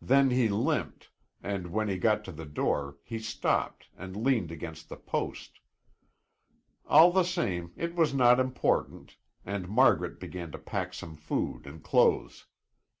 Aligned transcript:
Then 0.00 0.30
he 0.30 0.48
limped, 0.48 1.10
and 1.42 1.72
when 1.72 1.88
he 1.88 1.98
got 1.98 2.24
to 2.26 2.30
the 2.30 2.44
door 2.46 2.98
he 3.02 3.18
stopped 3.18 3.88
and 3.96 4.16
leaned 4.22 4.52
against 4.52 4.88
the 4.88 4.96
post. 4.96 5.58
All 6.86 7.10
the 7.10 7.24
same, 7.24 7.72
it 7.76 7.96
was 7.96 8.14
not 8.14 8.38
important 8.38 9.16
and 9.44 9.68
Margaret 9.68 10.20
began 10.20 10.52
to 10.52 10.58
pack 10.58 10.94
some 10.94 11.16
food 11.16 11.66
and 11.66 11.82
clothes. 11.82 12.46